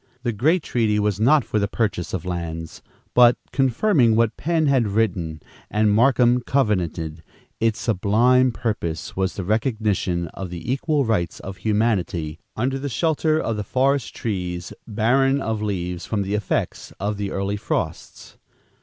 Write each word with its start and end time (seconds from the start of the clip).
The 0.23 0.31
great 0.33 0.63
treaty 0.63 0.97
was 0.97 1.19
not 1.19 1.43
for 1.45 1.59
the 1.59 1.67
purchase 1.67 2.11
of 2.11 2.25
lands; 2.25 2.81
but, 3.13 3.37
confirming 3.51 4.15
what 4.15 4.35
Penn 4.35 4.65
had 4.65 4.87
written 4.87 5.43
and 5.69 5.91
Markham 5.91 6.41
covenanted, 6.41 7.21
its 7.59 7.79
sublime 7.79 8.51
purpose 8.51 9.15
was 9.15 9.35
the 9.35 9.43
recognition 9.43 10.27
of 10.29 10.49
the 10.49 10.73
equal 10.73 11.05
rights 11.05 11.39
of 11.41 11.57
humanity, 11.57 12.39
under 12.55 12.79
the 12.79 12.89
shelter 12.89 13.39
of 13.39 13.57
the 13.57 13.63
forest 13.63 14.15
trees, 14.15 14.73
barren 14.87 15.39
of 15.39 15.61
leaves 15.61 16.07
from 16.07 16.23
the 16.23 16.33
effects 16.33 16.91
of 16.99 17.17
the 17.17 17.29
early 17.29 17.55
frosts. 17.55 18.39